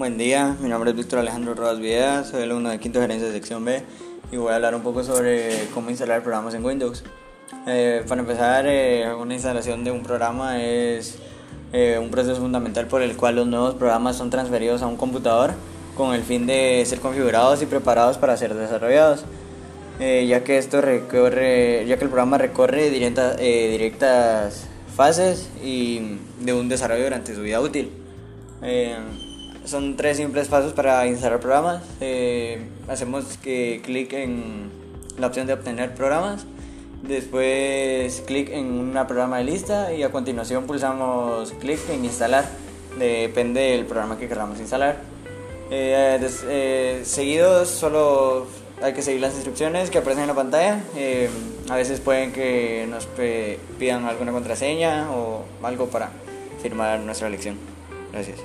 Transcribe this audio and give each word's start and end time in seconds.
Buen 0.00 0.16
día, 0.16 0.56
mi 0.62 0.70
nombre 0.70 0.92
es 0.92 0.96
Víctor 0.96 1.18
Alejandro 1.18 1.52
Rodas 1.52 1.78
Villegas, 1.78 2.30
soy 2.30 2.44
alumno 2.44 2.70
de 2.70 2.78
quinto 2.78 3.02
gerencia 3.02 3.28
de 3.28 3.34
sección 3.34 3.66
B 3.66 3.82
y 4.32 4.38
voy 4.38 4.50
a 4.50 4.54
hablar 4.54 4.74
un 4.74 4.80
poco 4.80 5.04
sobre 5.04 5.68
cómo 5.74 5.90
instalar 5.90 6.22
programas 6.22 6.54
en 6.54 6.64
Windows. 6.64 7.04
Eh, 7.66 8.02
para 8.08 8.22
empezar, 8.22 8.64
eh, 8.66 9.12
una 9.12 9.34
instalación 9.34 9.84
de 9.84 9.90
un 9.90 10.02
programa 10.02 10.58
es 10.64 11.18
eh, 11.74 11.98
un 12.00 12.10
proceso 12.10 12.40
fundamental 12.40 12.86
por 12.86 13.02
el 13.02 13.14
cual 13.14 13.36
los 13.36 13.46
nuevos 13.46 13.74
programas 13.74 14.16
son 14.16 14.30
transferidos 14.30 14.80
a 14.80 14.86
un 14.86 14.96
computador 14.96 15.52
con 15.94 16.14
el 16.14 16.22
fin 16.22 16.46
de 16.46 16.82
ser 16.86 17.00
configurados 17.00 17.60
y 17.60 17.66
preparados 17.66 18.16
para 18.16 18.38
ser 18.38 18.54
desarrollados. 18.54 19.26
ya 19.98 20.42
que 20.44 20.56
esto 20.56 20.80
recorre, 20.80 21.84
ya 21.86 21.98
que 21.98 22.04
el 22.04 22.10
programa 22.10 22.38
recorre 22.38 22.88
directas 22.88 24.66
fases 24.96 25.50
y 25.62 26.16
de 26.40 26.54
un 26.54 26.70
desarrollo 26.70 27.04
durante 27.04 27.34
su 27.34 27.42
vida 27.42 27.60
útil. 27.60 27.90
Son 29.64 29.96
tres 29.96 30.16
simples 30.16 30.48
pasos 30.48 30.72
para 30.72 31.06
instalar 31.06 31.38
programas. 31.40 31.82
Eh, 32.00 32.60
hacemos 32.88 33.24
que 33.38 33.82
clic 33.84 34.12
en 34.14 34.70
la 35.18 35.26
opción 35.26 35.46
de 35.46 35.52
obtener 35.52 35.94
programas. 35.94 36.46
Después 37.02 38.22
clic 38.26 38.50
en 38.50 38.66
una 38.66 39.06
programa 39.06 39.38
de 39.38 39.44
lista 39.44 39.92
y 39.92 40.02
a 40.02 40.10
continuación 40.10 40.66
pulsamos 40.66 41.52
clic 41.60 41.78
en 41.90 42.04
instalar. 42.04 42.44
Depende 42.98 43.60
del 43.60 43.86
programa 43.86 44.18
que 44.18 44.28
queramos 44.28 44.58
instalar. 44.60 45.00
Eh, 45.70 46.18
eh, 46.48 47.02
seguidos 47.04 47.68
solo 47.68 48.46
hay 48.82 48.92
que 48.92 49.02
seguir 49.02 49.20
las 49.20 49.34
instrucciones 49.34 49.90
que 49.90 49.98
aparecen 49.98 50.22
en 50.22 50.28
la 50.28 50.34
pantalla. 50.34 50.80
a 51.68 51.76
veces 51.76 52.00
pueden 52.00 52.32
que 52.32 52.86
nos 52.90 53.06
pidan 53.78 54.06
alguna 54.06 54.32
contraseña 54.32 55.10
o 55.12 55.44
algo 55.62 55.86
para 55.86 56.10
firmar 56.62 56.98
nuestra 57.00 57.28
lección. 57.28 57.56
Gracias. 58.12 58.38